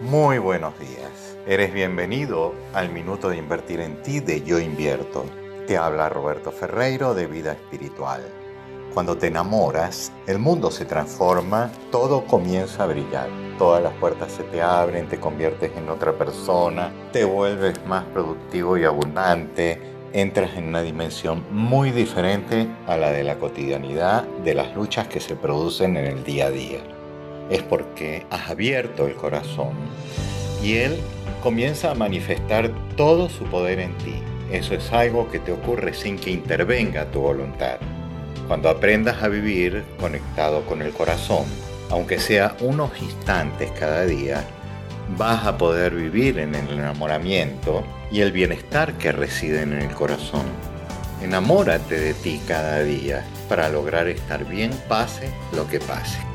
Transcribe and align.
Muy 0.00 0.38
buenos 0.38 0.76
días. 0.80 1.38
Eres 1.46 1.72
bienvenido 1.72 2.52
al 2.72 2.90
Minuto 2.90 3.28
de 3.28 3.36
Invertir 3.36 3.80
en 3.80 4.02
Ti 4.02 4.18
de 4.18 4.42
Yo 4.42 4.58
Invierto. 4.58 5.24
Te 5.68 5.76
habla 5.76 6.08
Roberto 6.08 6.50
Ferreiro 6.50 7.14
de 7.14 7.28
Vida 7.28 7.52
Espiritual. 7.52 8.22
Cuando 8.92 9.16
te 9.16 9.28
enamoras, 9.28 10.12
el 10.26 10.40
mundo 10.40 10.72
se 10.72 10.84
transforma, 10.84 11.70
todo 11.92 12.24
comienza 12.24 12.82
a 12.82 12.86
brillar. 12.88 13.28
Todas 13.56 13.84
las 13.84 13.94
puertas 13.94 14.32
se 14.32 14.42
te 14.42 14.60
abren, 14.60 15.08
te 15.08 15.20
conviertes 15.20 15.70
en 15.76 15.88
otra 15.88 16.12
persona, 16.12 16.92
te 17.12 17.24
vuelves 17.24 17.74
más 17.86 18.04
productivo 18.06 18.76
y 18.76 18.84
abundante, 18.84 19.80
entras 20.12 20.56
en 20.56 20.68
una 20.68 20.82
dimensión 20.82 21.44
muy 21.52 21.92
diferente 21.92 22.68
a 22.88 22.96
la 22.96 23.12
de 23.12 23.22
la 23.22 23.38
cotidianidad, 23.38 24.24
de 24.44 24.54
las 24.54 24.74
luchas 24.74 25.06
que 25.06 25.20
se 25.20 25.36
producen 25.36 25.96
en 25.96 26.06
el 26.06 26.24
día 26.24 26.46
a 26.46 26.50
día. 26.50 26.93
Es 27.50 27.62
porque 27.62 28.26
has 28.30 28.50
abierto 28.50 29.06
el 29.06 29.14
corazón 29.14 29.72
y 30.62 30.76
Él 30.76 30.96
comienza 31.42 31.90
a 31.90 31.94
manifestar 31.94 32.70
todo 32.96 33.28
su 33.28 33.44
poder 33.44 33.80
en 33.80 33.96
ti. 33.98 34.14
Eso 34.50 34.74
es 34.74 34.92
algo 34.92 35.30
que 35.30 35.38
te 35.38 35.52
ocurre 35.52 35.94
sin 35.94 36.18
que 36.18 36.30
intervenga 36.30 37.10
tu 37.10 37.20
voluntad. 37.20 37.78
Cuando 38.46 38.68
aprendas 38.68 39.22
a 39.22 39.28
vivir 39.28 39.84
conectado 39.98 40.64
con 40.66 40.82
el 40.82 40.92
corazón, 40.92 41.44
aunque 41.90 42.18
sea 42.18 42.56
unos 42.60 42.90
instantes 43.00 43.70
cada 43.72 44.04
día, 44.04 44.44
vas 45.16 45.46
a 45.46 45.58
poder 45.58 45.94
vivir 45.94 46.38
en 46.38 46.54
el 46.54 46.70
enamoramiento 46.70 47.84
y 48.10 48.20
el 48.20 48.32
bienestar 48.32 48.94
que 48.94 49.12
residen 49.12 49.72
en 49.72 49.82
el 49.82 49.94
corazón. 49.94 50.46
Enamórate 51.22 51.98
de 51.98 52.14
ti 52.14 52.40
cada 52.46 52.82
día 52.82 53.24
para 53.48 53.68
lograr 53.68 54.08
estar 54.08 54.44
bien 54.44 54.70
pase 54.88 55.30
lo 55.52 55.66
que 55.66 55.80
pase. 55.80 56.33